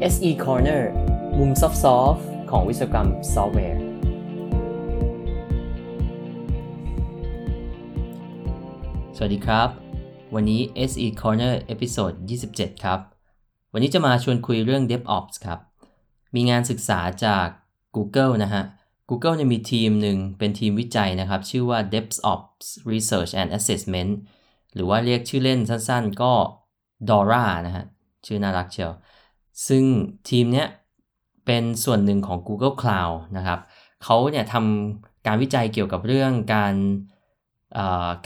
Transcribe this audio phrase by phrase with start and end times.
[0.00, 0.82] SE Corner
[1.38, 1.68] มุมซอ
[2.12, 3.80] ฟต์ของวิศวกรรมซอฟต์แวร์
[9.16, 9.68] สวัสดีครับ
[10.34, 12.12] วันนี้ SE Corner episode
[12.48, 13.00] 27 ครับ
[13.72, 15.60] วันนี้จะมาชวนคุยเรื่อง DevOps ครับ
[16.34, 17.46] มีงานศึกษาจาก
[17.96, 18.62] Google นะฮะ
[19.08, 24.12] Google เนี่ยมีทีมหนึ่งเป็นทีมวิจัยนะครับ ชื่อว่า DevOps Research and Assessment
[24.74, 26.32] หรือว่าเรียกชื่อเล่นสั้นๆ ก็
[27.08, 27.84] DORA นะฮะ
[28.26, 28.92] ชื่อน่ารักเชียว
[29.66, 29.84] ซึ่ง
[30.28, 30.68] ทีมเนี้ย
[31.46, 33.60] เป็นส่วนหนึ่งของ Google Cloud นะครับ
[34.04, 36.74] เขาเนี่ยทำการวิจัยเกี่ยวกับเรื่องการ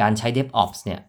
[0.01, 1.01] การใช้ DevOps เนี่ย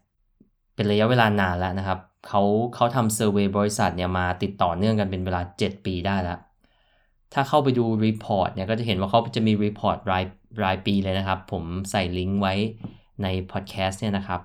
[0.75, 2.41] เป็นระยะเวลานานแล้วนะครับเขา
[2.75, 6.39] เขาทำ survey บริษัทเนี่ยมาติดต่อเนื่องกันเป็นเวลา 7 ปีได้แล้ว
[7.33, 10.23] ถ้าเข้าไปดู report เนี่ยก็จะเห็นว่าเขาจะมี report ราย
[10.63, 12.53] รายปีเลยนะครับ ผมใส่ลิงก์ไว้
[13.23, 14.41] ในพอดแคสต์เนี่ยนะครับ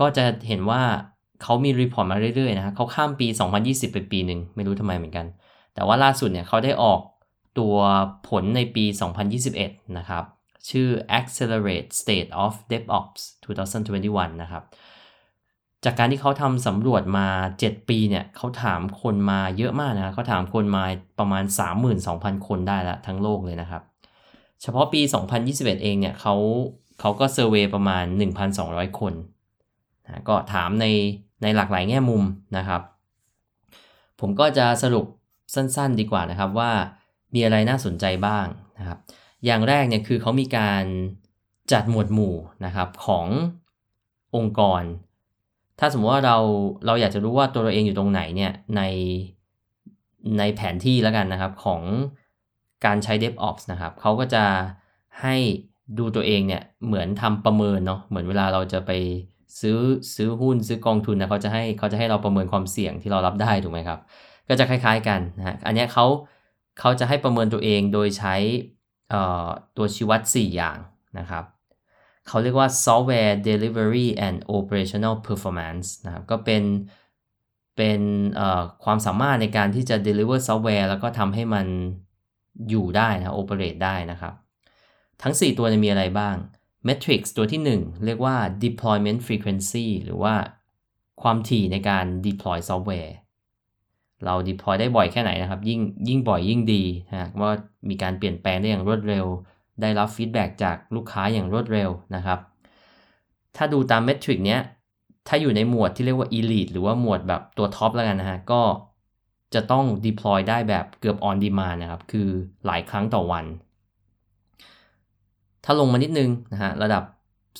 [0.00, 0.82] ก็จะเห็นว่า
[1.42, 3.26] เขามี report มาเรื่อยๆนะเขาข้ามปี
[3.60, 5.26] 2020 ไปปีหนึ่งไม่รู้ทำไมเหมือนกัน
[5.74, 7.00] แต่ว่าล่าสุดเนี่ยเขาได้ออก
[7.58, 7.76] ตัว
[8.28, 8.84] ผลในปี
[9.40, 10.24] 2021 นะครับ
[10.70, 13.22] ชื่อ Accelerate State of DevOps
[13.74, 14.62] 2021 นะครับ
[15.84, 17.26] จากการที่เขาทำสำรวจมา
[17.60, 20.84] 7 ปีเนี่ยเขาถามคนมาเยอะมากนะเขาถามคนมา
[21.18, 21.44] ประมาณ
[21.94, 23.82] 32,000 คนได้ละทั้งโลกเลยนะครับ
[24.62, 25.00] เฉพาะปี
[25.42, 26.34] 2021 เองเนี่ยเขา
[27.00, 28.04] เขาก็เซอร์เวยประมาณ
[28.52, 29.14] 1,200 คน
[30.06, 30.86] นะก็ถามใน
[31.44, 32.22] ในหลากหลายแง่มุม
[32.56, 32.82] นะครับ
[34.20, 35.06] ผมก็จะสรุป
[35.54, 36.70] สั้นๆดีกว่านะครับว่า
[37.34, 38.46] มีอะไรน่าสนใจบ้าง
[38.78, 38.98] นะครับ
[39.44, 40.84] อย่างแรกเนี่ยคือเขามีการ
[41.72, 43.26] จัดหมวดหมู่นะครับของ
[44.36, 44.82] องค์กร
[45.78, 46.36] ถ้าสมมติว่าเรา
[46.86, 48.82] เราอยากจะรู้ว่าตัวเราเองอยู่ตรงไหนเนี่ยใน
[50.38, 51.82] ในแผนที่แล้วกันนะครับของ
[52.84, 54.44] การใช้ DevOps นะครับเขาก็จะ
[55.22, 55.36] ให้
[55.98, 58.90] ดูตัวเองเนี่ยเหมือนทำประเมินเนาะเหมือนเวลาเราจะไป
[59.60, 59.78] ซื้อ
[60.14, 64.00] ซื้อหุ้นซื้อกองทุนนะเขาจะให้เขาจะให้เราประเมินความเสี่ยงที่เรารับได้ถูกไหมครับ
[64.48, 66.06] ก็จะคล้ายๆกันนะฮะอันนี้เขา
[66.80, 68.34] เขาจะให้ประเมินตัวเองโดยใช้
[69.76, 70.78] ตัวชี้วัด 4 อย่าง
[71.18, 71.44] นะครับ
[72.28, 76.62] เขาเรียกว่า software delivery and operational performance นะครับก็เป็น
[77.76, 78.00] เป็น
[78.84, 81.66] ความสามารถในการที่จะ deliver software แล้วก็ทำให้มัน
[82.70, 84.34] อยู่ได้นะ operate ได้นะครับ
[85.22, 86.34] ทั้ง 4 ตัวจะมีอะไรบ้าง
[86.86, 90.34] Metrics ตัวที่ 1 เรียกว่า deployment frequency หรือว่า
[91.22, 93.14] ความถี่ในการ deploy ซอฟต์แวร์
[94.24, 97.52] เรา deploy ได้บ่อยแค่ไหนนะครับ ยิ่งยิ่งบ่อยยิ่งดีนะว่า
[97.88, 99.26] มีการเปลี่ยนแปลงได้อย่างรวดเร็ว
[99.80, 102.38] ได้รับ feedback จากลูกค้าอย่างรวดเร็วนะครับ
[103.56, 104.60] ถ้าดูตามเมทริกเนี้ย
[105.28, 108.62] ถ้าอยู่ในหมวดที่เรียกว่า elite หรือว่าหมวดแบบตัวท็อปแล้วกันนะฮะ ก็
[109.54, 112.28] จะต้อง deploy ได้แบบเกือบ on demand นะครับ คือ
[112.66, 113.44] หลายครั้งต่อวัน
[115.64, 117.04] ถ้าลงมานิดนึงนะฮะระดับ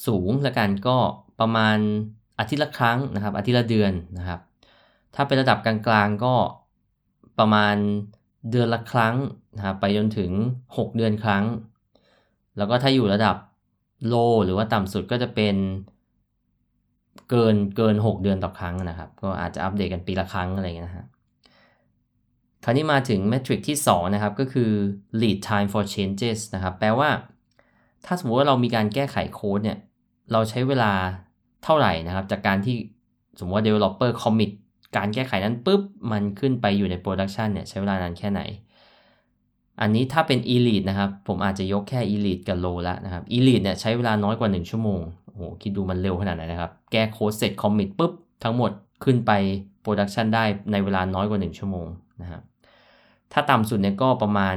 [0.06, 0.97] สูงล้วกันก็
[1.41, 1.76] ประมาณ
[2.38, 4.41] อาทิตย์ละครั้งนะครับอาทิตย์ละเดือนนะครับ
[5.15, 6.34] ถ้าเป็นระดับกลางๆก็
[7.38, 7.76] ประมาณ
[8.50, 9.14] เดือนละครั้ง
[9.56, 10.31] นะครับไปจนถึง
[10.66, 11.44] 6 เดือนครั้ง
[12.56, 13.37] แล้วก็ถ้าอยู่ระดับ
[14.06, 14.14] โล
[14.44, 15.56] หรือว่าต่ำสุดก็จะเป็น
[17.31, 21.06] เกินเกิน 6 เดือนต่อครั้งนะครับ ก็อาจจะอัปเดตกันปีละครั้งอะไรเงี้ยนะฮะ
[22.64, 24.70] คราวนี้มาถึงเมทริกที่ 2 นะครับ ก็คือ
[25.20, 27.10] lead time for changes นะครับ แปลว่า
[28.06, 29.78] ถ้าสมมติว่าเรามีการแก้ไขโค้ดเนี่ย
[30.32, 30.92] เราใช้เวลา
[31.65, 32.76] เท่าไหร่นะครับ จากการที่
[33.38, 34.50] สมมติว่า developer commit
[34.97, 35.82] การแก้ไขนั้นปุ๊บ
[36.12, 38.41] มันขึ้นไปอยู่ใน production เนี่ยใช้เวลานานแค่ไหน
[39.81, 47.53] อันนี้ถ้าเป็น elite นะครับ ผมอาจจะยกแค่ elite กับ low แล้วนะครับ elite เนี่ยใช้เวลาน้อยกว่า 1 ชั่วโมง โอ้โห คิดดูมันเร็วขนาดไหนนะครับ แก้โค้ดเสร็จ
[47.62, 48.12] commit ปุ๊บ
[48.44, 48.70] ทั้งหมด
[49.04, 49.32] ขึ้นไป
[49.84, 51.87] production ได้ในเวลาน้อยกว่า 1 ชั่วโมง
[52.22, 52.43] นะครับ
[53.32, 54.56] ถ้าต่ำสุดเนี่ยก็ประมาณ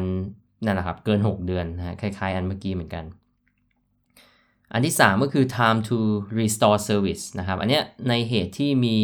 [0.63, 3.03] นั่นแหละครับ เกิน 6 เดือนนะคล้ายๆ อันเมื่อกี้เหมือนกัน
[4.73, 5.97] อันที่ 3 ก็คือ time to
[6.39, 8.97] restore service นะครับ อันเนี้ยในเหตุที่มี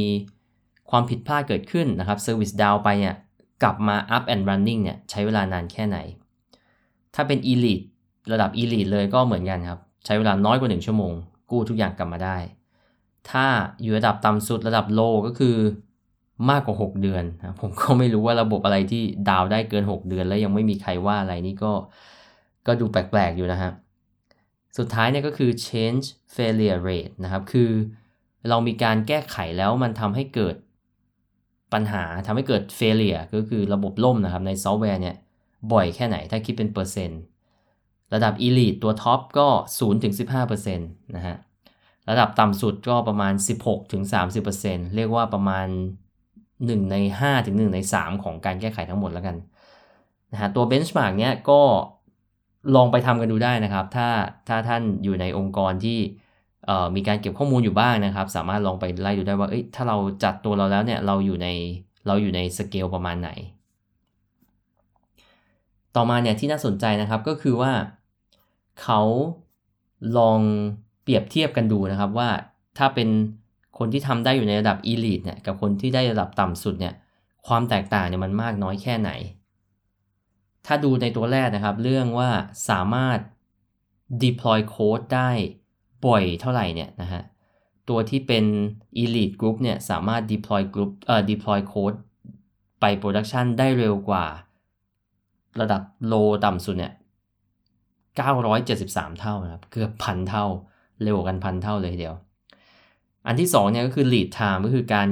[0.90, 3.16] ความผิดพลาดเกิดขึ้นนะครับ service down ไปเนี่ย
[3.64, 5.98] กลับมา up and running เนี่ยใช้เวลานานแค่ไหน
[7.16, 7.86] ถ้าเป็น elite
[8.32, 11.14] ระดับ elite เลยก็เหมือนกันครับ ใช้เวลาน้อยกว่า 1 ชั่วโมง
[11.52, 12.38] กู้ทุกอย่างกลับมาได้
[13.30, 13.46] ถ้า
[13.82, 15.56] อยู่ระดับต่ำสุดระดับ low ก็คือ
[16.50, 21.72] มากกว่า 6 เดือนนะผมก็ไม่รู้ว่าระบบอะไรที่ดาวได้เกิน 6 เดือน แล้วยังไม่มีใครว่าอะไรนี่ก็
[22.68, 23.72] ก็ดูแปลกๆอยู่นะฮะ
[24.78, 26.06] สุดท้ายเนี่ยก็คือ change
[26.36, 27.72] failure rate นะครับ คือ
[28.50, 30.56] เรามีการแก้ไขแล้วมันทำให้เกิด
[31.74, 35.16] ปัญหาทำให้เกิด failure ก็คือระบบล่มนะครับในซอฟต์แวร์เนี่ย
[35.74, 37.22] บ่อยแค่ไหนถ้าคิดเป็นเปอร์เซ็นต์
[38.14, 39.48] ระดับ elite ตัวท็อปก็
[40.12, 41.36] 0-15%นะฮะ
[42.10, 43.34] ระดับต่ำสุดก็ประมาณ
[44.14, 45.68] 16-30%เรียกว่าประมาณ
[46.30, 49.36] 1 ใน5ถึง1ใน 3 ของการแก้ไขทั้งหมดแล้วกัน
[50.32, 51.62] นะฮะตัว benchmark เนี้ยก็
[52.76, 54.08] ลองไปทำกันดูได้นะครับ ถ้า
[54.48, 56.00] ถ้าท่านอยู่ในองค์กรที่
[56.96, 61.48] มีการเก็บข้อมูลอยู่บ้างนะครับ สามารถลองไปไล่ดูได้ว่าเอ้ยถ้าเราจัดตัวเราแล้วเนี่ยเราอยู่ใน
[62.08, 63.30] เราอยู่ในสเกลประมาณไหน
[65.96, 67.72] ต่อมาเนี่ยที่น่าสนใจนะครับก็คือว่า
[68.82, 69.02] เขา
[70.18, 70.40] ลอง
[71.04, 72.30] เปรียบเทียบกันดูนะครับว่า
[72.78, 73.10] ถ้าเป็น
[73.78, 76.94] คนที่ทำได้อยู่ในระดับ Elite เนี่ยกับคนที่ได้ระดับต่ำสุดเนี่ย
[77.48, 79.12] ความแตกต่างเนี่ยมันมากน้อยแค่ไหน
[80.66, 82.30] ถ้าดูในตัวแรกนะครับ เรื่องว่า
[82.70, 83.20] สามารถ
[84.24, 85.32] deploy code ได้
[86.06, 87.24] บ่อยเท่าไหร่เนี่ยนะฮะ
[87.90, 88.46] ตัวที่เป็น
[89.04, 91.98] elite group เนี่ยสามารถ deploy group เอ่อ deploy code
[92.80, 94.26] ไป production ได้เร็วกว่า
[95.62, 95.82] ระดับ
[96.12, 96.94] low ต่ำสุดเนี่ย
[98.06, 100.46] 973 เท่านะครับ เกือบพันเท่า
[101.04, 102.16] เร็วกันพันเท่าเลยทีเดียว
[103.28, 105.08] อันที่2เนี่ยก็คือ lead time ก็คือการ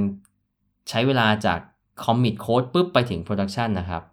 [0.89, 1.59] ใช้เวลาจาก
[2.03, 4.03] commit code ปุ๊บไปถึง production นะครับ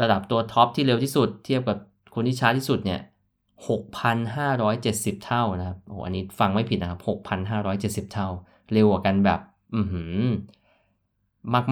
[0.00, 1.78] ระดับตัวท็อปที่เร็วที่สุด เทียบกับ
[2.14, 3.00] คนที่ช้าที่สุดเนี่ย
[3.68, 7.00] 6,570 เท่านะครับโอ้อันนี้ฟังไม่ผิดนะครับ
[7.56, 8.28] 6,570 เท่า
[8.72, 9.40] เร็วกว่ากันแบบ
[9.74, 10.14] อือหือ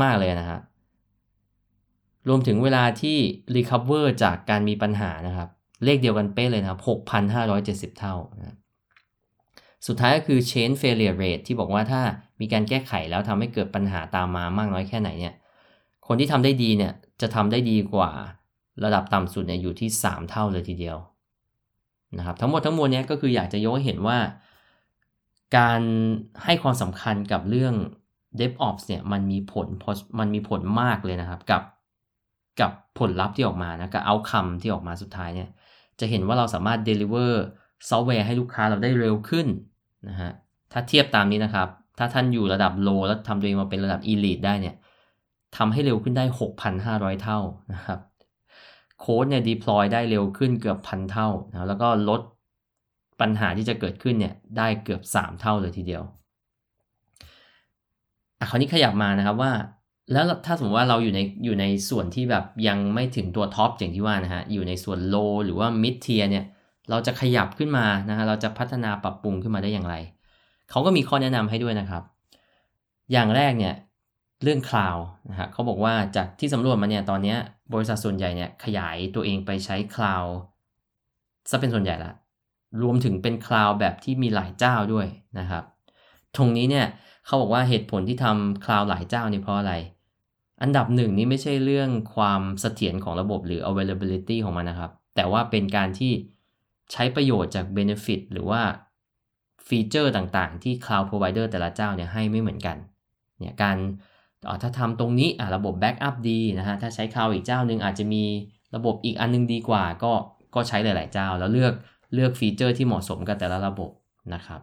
[0.02, 0.60] มาก ๆ เลยนะฮะ
[2.28, 3.18] รวมถึงเวลาที่
[3.56, 5.48] recover จากการมีปัญหานะครับ
[5.84, 6.80] เลขเดียวกันเป๊ะเลยนะครับ
[7.40, 8.56] 6,570 เท่านะ
[9.86, 12.02] สุดท้ายก็คือ chain failure rate ที่บอกว่าถ้า
[12.40, 15.34] มีการแก้ไขแล้วทำให้เกิดปัญหาตามมามากน้อยแค่ไหนเนี่ย
[16.06, 18.10] คนที่ทำได้ดีเนี่ยจะทำได้ดีกว่า
[18.84, 20.98] ระดับต่ำสุดเนี่ยอยู่ที่ 3 เท่าเลยทีเดียว
[22.18, 24.18] นะครับทั้งหมดทั้งมวลเนี้ก็คืออยากจะยกให้เห็นว่า
[25.56, 25.80] การ
[26.44, 27.74] ให้ความสำคัญกับเรื่อง
[28.38, 29.66] DevOps เนี่ยมันมีผล
[30.18, 31.62] มันมีผลมากเลยนะครับ กับ
[32.60, 35.48] กับผลลัพธ์ที่ออกมานะกับเอาคำที่ออกมาสุดท้ายเนี่ย
[36.00, 37.32] จะเห็นว่าเราสามารถ deliver
[37.88, 39.46] ซอฟต์แวร์ให้ลูกค้าเราได้เร็วขึ้น
[40.08, 40.30] นะฮะ
[40.72, 41.68] ถ้าเทียบตามนี้นะครับ
[41.98, 44.74] ถ้าท่านอยู่ระดับ low แล้วทำตัวเองมาเป็นระดับ elite ได้เนี่ย
[45.56, 46.24] ทำให้เร็วขึ้นได้
[46.74, 47.38] 6,500 เท่า
[47.72, 48.00] นะครับ
[49.00, 52.20] โค้ดเนี่ย deploy ได้เร็วขึ้นเกือบพันเท่านะแล้วก็ลด
[53.20, 56.02] ปัญหาที่จะเกิดขึ้นเนี่ยได้เกือบ 3 เท่าเลยทีเดียว
[58.38, 59.52] อะคราวนี้ขยับมานะครับว่า
[60.12, 66.44] แล้วถ้าสมมติว่าเราอยู่ในอยู่ในส่วนที่แบบยังไม่ถึงตัวท็อปอย่างที่ว่านะฮะอยู่ในส่วนโลหรือว่ามิดเทียเนี่ย
[66.90, 69.94] เราจะขยับขึ้นมานะฮะเราจะพัฒนาปรับปรุงขึ้นมาได้อย่างไร
[70.70, 72.02] เขาก็มีข้อแนะนำให้ด้วยนะครับ
[73.12, 73.74] อย่างแรกเนี่ย
[74.42, 74.96] เรื่อง cloud
[75.30, 77.36] นะฮะเขาบอกว่าจากที่สำรวจมาเนี่ยตอนนี้
[77.72, 80.24] บริษัทส่วนใหญ่เนี่ยขยายตัวเองไปใช้ cloud
[81.50, 82.12] ซะเป็นส่วนใหญ่ละ
[82.82, 85.06] รวมถึงเป็น cloud แบบที่มีหลายเจ้าด้วย
[85.38, 85.64] นะครับ
[86.36, 86.86] ตรงนี้เนี่ย
[87.26, 89.74] เขาบอกว่าเหตุผลที่ทำ cloud หลายเจ้านี่เพราะอะไร
[90.62, 96.12] อันดับหนึ่งนี่ไม่ใช่เรื่องความเสถียรของระบบหรือ availability ของมันนะครับ แต่ว่าเป็นการที่
[96.92, 98.62] ใช้ประโยชน์จาก benefit หรือว่า
[99.66, 102.76] feature ต่างๆ ที่ cloud provider แต่ละเจ้าเนี่ยให้ไม่เหมือนกัน
[103.40, 103.76] เนี่ยการ
[104.62, 108.24] ถ้าทำตรงนี้ระบบ backup ดีนะฮะถ้าใช้ cloud อีกเจ้าหนึ่งอาจจะมี
[108.74, 110.12] ระบบอีกอันนึงดีกว่า ก็
[110.54, 111.74] ก็ใช้หลาย ๆ เจ้า แล้วเลือก
[112.14, 113.90] เลือก feature ที่เหมาะสมกับแต่ละระบบ
[114.34, 114.60] นะครับ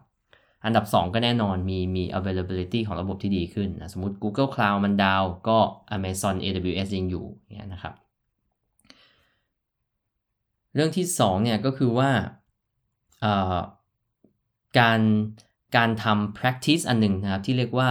[0.65, 5.57] อันดับ 2 ก็แน่นอนมีมี availability ของระบบที่ดีขึ้นนะสมมติ Google Cloud มัน down ก็
[5.95, 7.25] Amazon AWS ยังอยู่
[7.55, 7.93] เนี่ยนะครับ
[10.75, 12.09] เรื่องที่2เนี่ยก็คือว่า
[14.79, 15.01] การ
[15.75, 17.89] การทำ practice อันหนึ่งนะครับ ที่เรียกว่า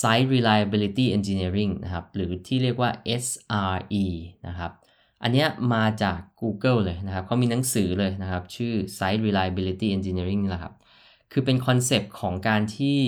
[0.00, 2.90] Site Reliability Engineering นะครับ หรือที่เรียกว่า
[3.24, 4.04] SRE
[4.48, 4.72] นะครับ
[5.22, 10.74] อันนี้มาจาก Google เลยนะครับเขามีหนังสือเลยนะครับ ชื่อ Site Reliability Engineering นี่แหละครับ
[11.32, 12.98] คือเป็นคอนเซปต์ของการที่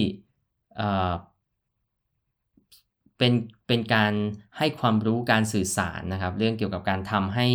[3.18, 3.32] เป็น
[3.66, 4.12] เป็นการ
[4.58, 7.46] ให้ความรู้การสื่อสารนะครับ เรื่องเกี่ยวกับการทำให้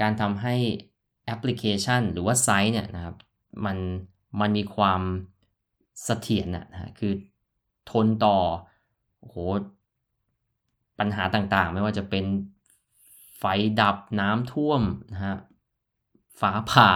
[0.00, 0.54] การทำให้
[1.26, 3.16] แอปพลิเคชัน หรือว่าไซต์เนี่ยนะครับ
[3.64, 3.78] มัน
[4.40, 5.00] มันมีความ
[6.04, 7.12] เสถียรนะคือ
[7.90, 8.38] ทนต่อ
[9.20, 9.36] โอ้โห
[10.98, 12.24] ปัญหาต่างๆ ไม่ว่าจะเป็น
[13.38, 13.44] ไฟ
[13.80, 15.36] ดับน้ำท่วมนะฮะ
[16.40, 16.90] ฟ้าผ่า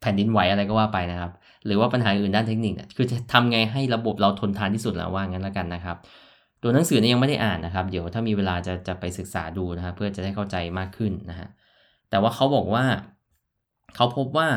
[0.00, 1.32] แผ่นดินไหวอะไรก็ว่าไปนะครับ
[1.66, 5.96] หรือว่าปัญหาอื่นด้านเทคนิคคือจะทำไงให้ระบบเราทนทานที่สุดแล้วว่างั้นแล้วกันนะครับ
[6.62, 11.48] ตัวหนังสือเนี้ยังไม่ได้อ่านนะครับ เดี๋ยวถ้ามีเวลาจะจะไปศึกษาดูนะครับเพื่อจะได้เข้าใจมากขึ้นนะฮะ
[12.10, 12.84] แต่ว่าเขาบอกว่า
[13.94, 14.48] เขาพบว่า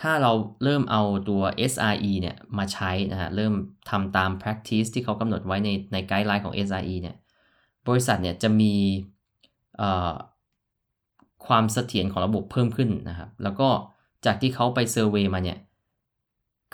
[0.00, 0.32] ถ้าเรา
[0.64, 3.54] เริ่มเอาตัว SRE เนี่ยมาใช้นะฮะ เริ่ม
[3.90, 7.16] ทำตาม practice ที่เขากำหนดไว้ในในไกด์ไลน์ของ SRE เนี่ย
[7.88, 8.74] บริษัทเนี่ยจะมี
[11.46, 13.68] ความเสถียรของระบบเพิ่มขึ้นนะครับ แล้วก็
[14.26, 15.58] จากที่เขาไปเซอร์เวยมาเนี่ย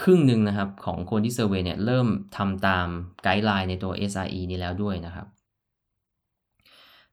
[0.03, 2.07] ครึ่งหนึ่งนะครับของคนที่ survey เนี่ยเริ่ม
[2.37, 2.87] ทำตาม
[3.23, 5.27] guideline ในตัว SRE นี้แล้วด้วยนะครับ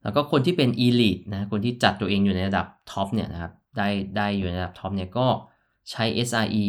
[0.03, 5.27] แล้วก็คนที่เป็น elite นะ คนที่จัดตัวเองอยู่ในระดับ top เนี่ยนะครับ ได้ได้อยู่ในระดับ top เนี่ยก็
[5.91, 6.67] ใช้ SRE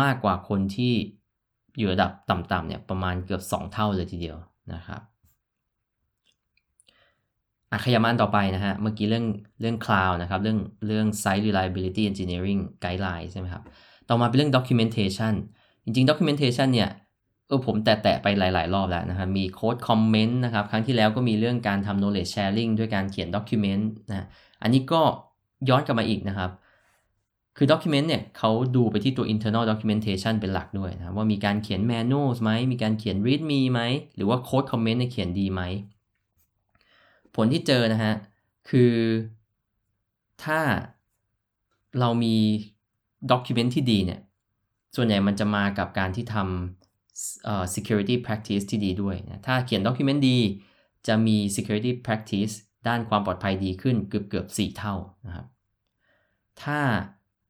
[0.00, 0.92] มากกว่าคนที่
[1.78, 4.36] อยู่ระดับต่ำๆเนี่ยประมาณเกือบ 2 เท่าเลยทีเดียว
[4.74, 5.00] นะครับ
[7.70, 9.26] อะขยับมาต่อไปนะฮะ เมื่อกี้เรื่อง
[9.60, 13.62] เรื่อง cloud นะครับ เรื่องเรื่อง site reliability engineering guideline ใช่ไหมครับ
[14.08, 15.34] ต่อมาเป็นเรื่อง documentation
[15.84, 16.90] จริงๆ documentation เนี่ย
[17.48, 24.26] เออผมแตะๆไปหลาย ๆ รอบแล้วนะครับ มีโค้ดคอมเมนต์นะครับ ครั้งที่แล้วก็มีเรื่องการทำ knowledge sharing ด้วยการเขียน document นะ
[24.62, 25.00] อันนี้ก็
[25.68, 26.50] ย้อนกลับมาอีกนะครับ
[27.60, 33.80] คือ document เนี่ยเขาดูไปที่ตัว internal documentation เป็นหลักด้วยนะว่ามีการเขียน manuals ไหม มีการเขียน readme ไหม
[34.16, 35.62] หรือว่า code comment เนี่ยเขียนดีไหม
[37.34, 38.14] ผลที่เจอนะฮะ
[38.70, 38.92] คือ
[40.44, 40.60] ถ้า
[41.98, 42.36] เรามี
[43.30, 44.20] document ที่ดีเนี่ย
[44.96, 50.38] ส่วนใหญ่มันจะมากับการที่ทำ security practice ที่ดีด้วยนะถ้าเขียน document ดี
[51.06, 52.54] จะมี security practice
[52.88, 54.94] ด้านความปลอดภัยดีขึ้นเกือบเกือบ4เท่า
[55.26, 55.46] นะครับ
[56.62, 56.80] ถ้า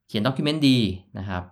[0.08, 0.78] เขียน document ดี
[1.18, 1.42] นะครับ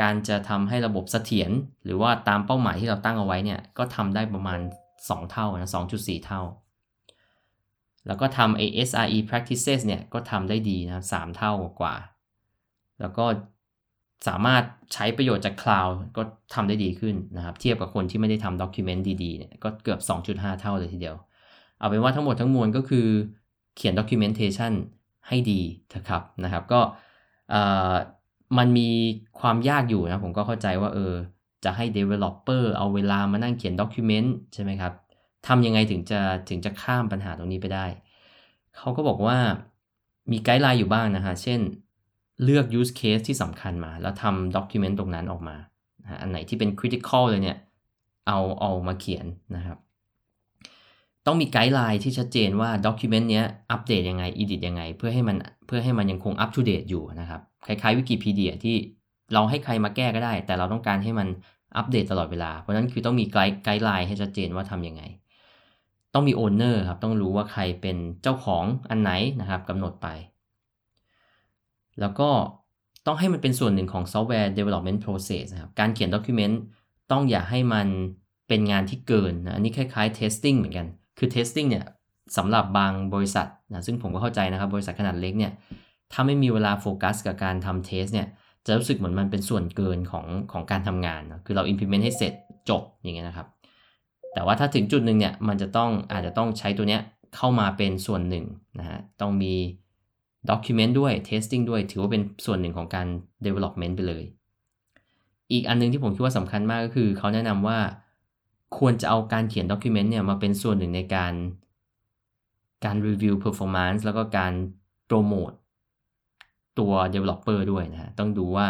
[0.00, 1.50] การจะทำให้ระบบเสถียร
[1.84, 4.60] หรือว่าตามเป้าหมายที่เราตั้งเอาไว้เนี่ย ก็ทำได้ประมาณ
[4.94, 6.42] 2 เท่านะ2.4 เท่า
[8.06, 11.94] แล้วก็ทำ SRE practices เนี่ย ก็ทำได้ดีนะ3เท่ากว่า
[13.00, 13.26] แล้วก็
[14.28, 14.62] สามารถ
[14.94, 16.22] ใช้ประโยชน์จาก cloud ก็
[16.54, 21.16] ทำได้ดีขึ้นนะครับ เทียบกับคนที่ไม่ได้ทำ document ดีๆเนี่ยก็เกือบ 2.5 เท่าเลยทีเดียว
[21.78, 23.06] เอาเป็นว่าทั้งหมดทั้งมวลก็คือ
[23.76, 24.72] เขียน documentation
[25.28, 26.80] ให้ดีเถอะครับนะครับ ก็
[28.58, 28.88] มันมี
[29.40, 31.14] ความยากอยู่นะผมก็เข้าใจว่าเออ
[31.64, 34.92] จะให้ developer เอาเวลามานั่งเขียน document ใช่ไหมครับ
[35.46, 37.86] ทำยังไงถึงจะถึงจะข้ามปัญหาตรงนี้ไปได้
[38.76, 39.36] เขาก็บอกว่า
[40.30, 41.60] มี guideline อยู่บ้างนะฮะ เช่น
[42.44, 45.56] เลือก use case ที่สำคัญมา แล้วทำ document ตรงนั้นออกมา
[46.20, 47.58] อันไหนที่เป็น critical เลยเนี่ย
[48.26, 49.78] เอาเอามาเขียนนะครับ
[51.26, 58.76] ต้องมี guideline ที่ชัดเจนว่า document เนี้ยอัปเดตยังไง edit ยังไง เพื่อให้มันเพื่อให้มันยังคง up to date อยู่นะครับ คล้ายๆวิกิพีเดียที่
[59.32, 61.28] เราให้ใครมาแก้ก็ได้ แต่เราต้องการให้มัน
[61.76, 65.02] อัปเดตตลอดเวลา เพราะนั้นคือต้องมีไกด์ไกด์ไลน์ให้ชัดเจนว่าทำยังไง
[66.14, 70.08] ต้องมี owner ครับ ต้องรู้ว่าใครเป็นเจ้าของอันไหนนะครับกำหนดไป
[72.00, 72.30] แล้วก็
[73.06, 76.54] ต้องให้มันเป็นส่วนหนึ่งของ software development process นะครับ การเขียน document
[77.10, 77.88] ต้องอย่าให้มัน
[78.48, 80.86] เป็นงานที่เกินนะ อันนี้คล้ายๆ testing เหมือนกัน
[81.18, 81.84] คือ testing เนี่ย
[82.36, 85.52] สำหรับบางบริษัทนะซึ่งผมก็เข้าใจนะครับ บริษัทขนาดเล็กเนี่ย
[86.12, 88.28] ถ้าไม่มีเวลาโฟกัสกับการทำเทสเนี่ย
[88.66, 92.32] จะรู้สึกเหมือนมันเป็นส่วนเกินของของการทำงานนะคือเรา implement ให้เสร็จ
[92.70, 93.46] จบอย่างเงี้ยนะครับ
[94.34, 97.00] แต่ว่าถ้าถึงจุดหนึ่งเนี่ยมันจะต้องอาจจะต้องใช้ตัวเนี้ย
[97.36, 98.44] เข้ามาเป็นส่วนหนึ่ง
[98.78, 99.54] นะฮะต้องมี
[100.50, 103.06] document ด้วย testing ด้วย ถือว่าเป็นส่วนหนึ่งของการ
[103.46, 104.24] development ไปเลย
[105.52, 107.78] อีกอันนึงที่ผมคิดว่าสำคัญมากก็คือเขาแนะนำว่า
[108.78, 111.34] ควรจะเอาการเขียน document เนี่ยมาเป็นส่วนหนึ่งในการ
[112.84, 114.52] การ review performance แล้วก็การ
[115.06, 115.50] โปรโมท
[116.78, 118.66] ตัว developer ด้วยนะฮะ ต้องดูว่า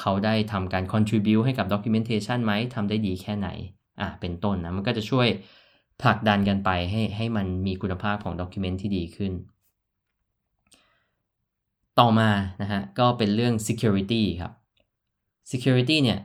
[0.00, 3.48] เขาได้ทำการ contribute ให้กับ documentation ไหมทำได้ดีแค่ไหน
[4.00, 5.28] อะเป็นต้นนะ มันก็จะช่วย
[6.02, 9.32] ผลักดันกันไปให้ให้มันมีคุณภาพของ document ที่ดีขึ้น
[11.98, 12.30] ต่อมา
[12.62, 14.52] นะฮะ ก็เป็นเรื่อง security ครับ
[15.50, 16.20] security เนี่ย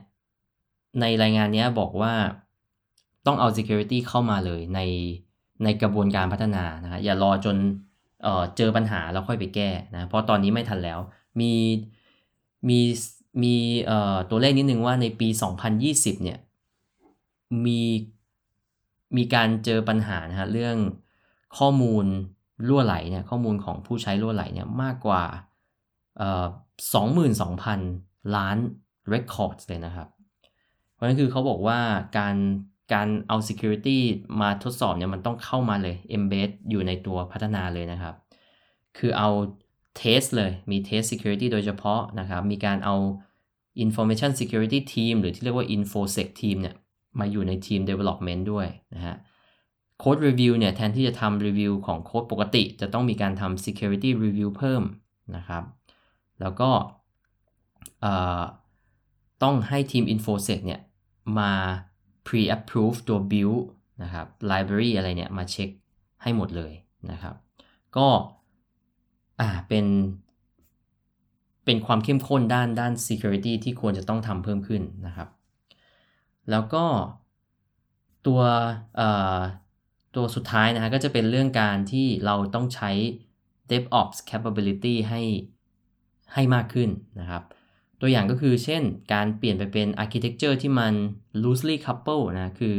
[1.00, 2.14] ในรายงานนี้บอกว่า
[3.26, 4.80] ต้องเอา security เข้ามาเลยใน
[5.64, 7.56] ในกระบวนการพัฒนานะฮะอย่ารอจน
[8.22, 10.98] เเจอปัญหาแล้วค่อยไปแก้นะเพราะตอนนี้ไม่ทันแล้ว
[11.40, 11.52] มี
[12.68, 12.80] มี
[13.42, 13.54] มี
[14.30, 15.28] ตัวเลขนิดนึงว่าในปี
[15.76, 16.38] 2020 เนี่ย
[17.66, 17.80] มี
[19.16, 20.76] มีการเจอปัญหานะฮะเรื่อง
[21.58, 22.06] ข้อมูล
[22.68, 25.24] รั่วไหลเนี่ยข้อมูลของผู้ใช้รั่วไหลเนี่ยมากกว่า
[26.94, 27.80] สองหมื่นสองพัน
[28.36, 28.56] ล้าน
[29.14, 30.08] records เลยนะครับ
[30.92, 31.78] เพราะนั้นคือเขาบอกว่า
[32.18, 32.36] การ
[32.92, 33.98] การเอา security
[34.40, 38.14] มาทดสอบเนี่ยมันต้องเข้ามาเลย embed อยู่ในตัวพัฒนาเลยนะครับ
[38.98, 39.28] คือเอา
[40.00, 42.96] test เลยมี test security โดยเฉพาะนะครับ มีการเอา
[43.84, 46.74] information security team หรือที่เรียกว่า infosec team เนี่ย
[47.18, 49.16] มาอยู่ในทีม development ด้วยนะฮะ
[50.02, 54.82] code review เนี่ยแทนที่จะทำ review ของโค้ดปกติ จะต้องมีการทำ security review เพิ่ม
[55.36, 55.62] นะครับ
[56.40, 56.70] แล้วก็
[59.42, 60.80] ต้องให้ทีม InfoSec เนี่ย
[61.38, 61.52] มา
[62.30, 63.60] pre-approve ตัว build
[64.02, 65.70] นะครับ library อะไรเนี่ยมาเช็ค
[66.22, 66.72] ให้หมดเลย
[67.10, 67.34] นะครับ
[67.96, 68.08] ก็
[69.40, 69.86] อ่าเป็น
[71.64, 75.28] เป็นความเข้มข้นด้านด้าน security ที่ควรจะต้องทำเพิ่มขึ้นนะครับ
[76.50, 76.84] แล้วก็
[78.26, 78.40] ตัว
[80.16, 82.90] ตัวสุดท้ายนะฮะก็จะเป็นเรื่องการที่เราต้องใช้
[83.70, 85.22] DevOps capability ให้
[86.34, 87.42] ให้มากขึ้นนะครับ
[88.00, 90.94] ตัวอย่างก็คือเช่นการเปลี่ยนไปเป็น architecture ที่มัน
[91.42, 92.76] loosely couple นะ คือ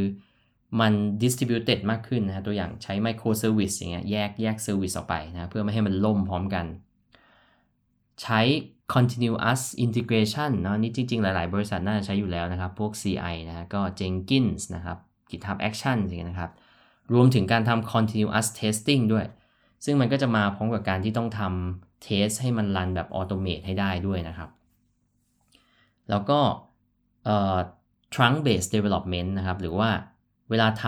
[0.80, 6.66] มัน distributed มากขึ้นนะตัวอย่างใช้ microservice อย่างเงี้ยแยกแยก service ออกไปนะเพื่อไม่ให้มันล่มพร้อมกัน
[8.22, 8.42] ใช้
[8.94, 14.98] continuous integration เนาะนี่จริง ๆ หลาย ๆ บริษัทน่าจะใช้อยู่แล้วนะครับ พวก CI นะก็ Jenkins นะครับ
[15.30, 16.52] GitHub Action อย่างเงี้ยนะครับ
[17.14, 19.26] รวมถึงการทำ continuous testing ด้วย
[19.86, 24.50] ซึ่งมันก็จะมาพร้อมกับการที่ต้องทำเทสให้มันรันแบบออโตเมตให้ได้ด้วยนะครับ
[26.12, 26.40] แล้วก็
[28.14, 29.90] trunk based development นะครับ หรือว่า
[30.50, 30.86] เวลาท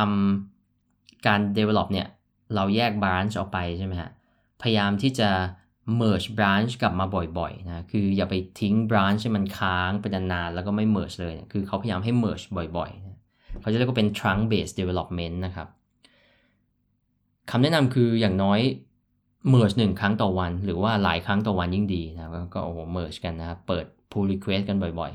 [0.62, 2.08] ำการ develop เนี่ย
[2.56, 4.12] เราแยก branch ออกไปใช่ไหมฮะ
[4.62, 5.30] พยายามที่จะ
[6.00, 7.06] merge branch กลับมา
[7.40, 12.46] บ่อยๆนะ คืออย่าไปทิ้ง branch ให้มันค้างไปนานๆ แล้วก็ไม่ merge เลยนะคือเขาพยายามให้ merge
[12.78, 13.20] บ่อยๆนะ
[13.62, 15.68] เขาจะเรียกว่าเป็น trunk based development นะครับ
[17.52, 18.60] คำแนะนำคืออย่างน้อย
[19.52, 25.12] merge หนึ่งครั้งต่อวัน หรือว่าหลายครั้งต่อวันยิ่งดีนะก็โอ้โห merge กันนะครับ เปิด pull request กันบ่อย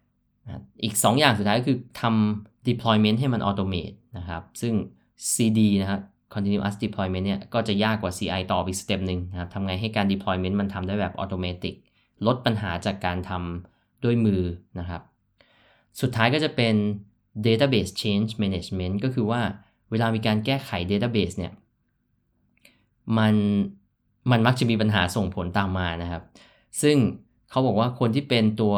[0.00, 4.74] ๆ อีก 2 อย่างสุดท้ายคือทำ deployment ให้มัน automate นะครับ ซึ่ง
[5.34, 6.00] CD นะครับ
[6.34, 11.74] continuous deployment เนี่ยก็จะยากกว่า CI ต่ออีกสเต็ปหนึ่งนะครับทำไงให้การ deployment มันทำได้แบบ automatic
[12.26, 14.42] ลดปัญหาจากการทำด้วยมือ
[14.78, 15.02] นะครับ
[16.00, 16.74] สุดท้ายก็จะเป็น
[17.46, 19.40] database change management ก็คือว่า
[19.90, 21.52] เวลามีการแก้ไข database เนี่ย
[23.18, 23.34] มัน
[24.30, 26.22] มันมักจะมีปัญหาส่งผลตามมานะครับ
[26.82, 26.96] ซึ่ง
[27.50, 28.74] เขาบอกว่าคนที่เป็นตัว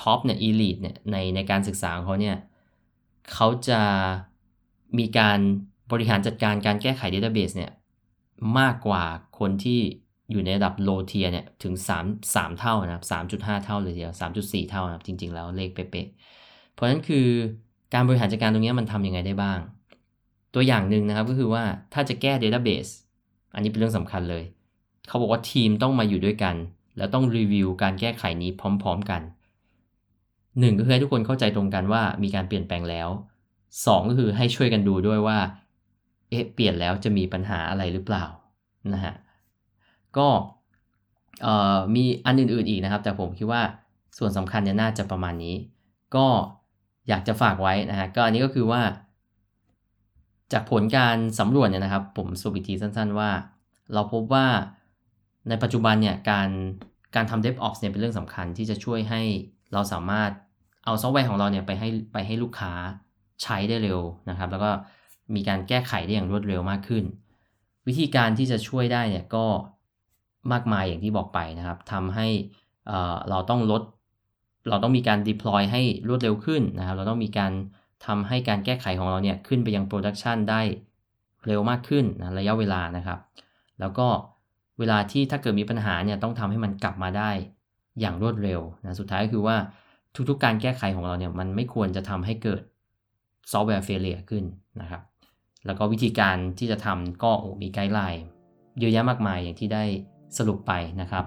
[0.00, 2.36] ท็อปเนี่ย elite เนี่ยในในการศึกษาของเขาเนี่ย
[3.32, 3.80] เขาจะ
[4.98, 5.38] มีการ
[5.92, 7.70] บริหารจัดการการแก้ไข database เนี่ย
[8.58, 9.04] มากกว่า
[9.38, 9.80] คนที่
[10.30, 11.74] อยู่ในระดับ low tier เนี่ยถึง
[12.04, 13.04] 3 3 เท่านะครับ
[13.40, 17.26] 3.5 เท่าเลยทีเดียว 3.4 เท่านะครับ จริง ๆ แล้วเลขเป๊ะๆเพราะฉะนั้นคือ
[17.94, 19.58] การบริหารจัดการตรงนี้มันทำยังไงได้บ้าง
[20.54, 22.90] ตัวอย่างหนึ่งนะครับก็คือว่าถ้าจะแก้ database
[23.54, 24.44] อันนี้เป็นเรื่องสำคัญเลย
[25.08, 26.54] เขาบอกว่าทีมต้องมาอยู่ด้วยกัน
[26.96, 29.22] แล้วต้องรีวิวการแก้ไขนี้พร้อม ๆกัน
[30.60, 33.08] หนึ่งก็คือให้ทุกคนเข้าใจตรงกันว่ามีการเปลี่ยนแปลงแล้ว
[33.86, 35.38] สองก็คือให้ช่วยกันดูด้วยว่า
[36.30, 38.24] เอ๊ะเปลี่ยนแล้วจะมีปัญหาอะไรหรือเปล่า
[38.94, 39.14] นะฮะ
[40.16, 40.28] ก็
[41.94, 43.62] มีอันอื่นๆอีกนะครับ แต่ผมคิดว่า
[44.18, 45.54] ส่วนสำคัญเนี่ยน่าจะประมาณนี้
[46.16, 46.26] ก็
[47.08, 48.82] อยากจะฝากไว้นะฮะก็อันนี้ก็คือว่า
[50.52, 53.30] จากผลการสำรวจเนี่ยนะครับ ผมสรุปอีกทีสั้น ๆ ว่า
[53.94, 54.46] เราพบว่า
[55.48, 56.48] ในปัจจุบันเนี่ยการ
[57.14, 59.22] การทำ DevOps เนี่ยเป็นเรื่องสำคัญที่จะช่วยให้
[59.72, 60.30] เราสามารถ
[60.84, 62.72] เอาซอฟต์แวร์ของเราเนี่ยไปให้ไปให้ลูกค้า
[63.42, 64.70] ใช้ได้เร็วนะครับ แล้วก็
[65.34, 67.04] มีการแก้ไขได้อย่างรวดเร็วมากขึ้น
[67.88, 69.46] วิธีการที่จะช่วยได้เนี่ยก็
[70.52, 72.26] มากมายอย่างที่บอกไปนะครับทำให้
[73.30, 73.82] เราต้องลด
[74.68, 77.52] เราต้องมีการ deploy ให้รวดเร็วขึ้นนะครับ เราต้องมีการ
[78.06, 80.60] ทำให้การแก้ไขของเราเนี่ยขึ้นไปยัง production ได้
[81.46, 83.18] เร็วมากขึ้นนะระยะเวลานะครับ
[83.80, 84.06] แล้วก็
[84.78, 87.30] เวลาที่ถ้าเกิดมีปัญหาเนี่ยต้องทำให้มันกลับมาได้
[88.00, 89.56] อย่างรวดเร็วนะสุดท้ายก็คือว่า
[90.28, 92.62] ทุกๆการแก้ไขของเราเนี่ยมันไม่ควรจะทำให้เกิด
[93.52, 94.44] software failure ขึ้น
[94.80, 95.02] นะครับ
[95.66, 97.30] แล้วก็วิธีการที่จะทำก็
[97.62, 98.22] มี guideline
[98.80, 99.84] เยอะแยะมากมายอย่างที่ได้
[100.38, 101.24] สรุปไปนะครับ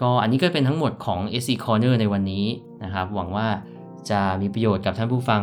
[0.00, 2.46] ก็อันนี้ก็เป็นทั้งหมดของ SE Corner ในวันนี้
[2.84, 3.48] นะครับ หวังว่า
[4.10, 5.42] จะมีประโยชน์กับท่านผู้ฟัง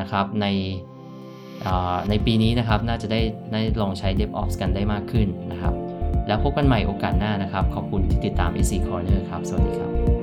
[0.00, 0.46] นะครับใน
[2.10, 3.20] ในปีนี้นะครับน่าจะได้
[3.52, 5.74] ได้ลองใช้ DevOps กันได้มากขึ้นนะครับ
[6.26, 10.15] แล้วพบกันใหม่โอกาสหน้านะครับ ขอบคุณที่ติดตาม SC Corner ครับ สวัสดีครับ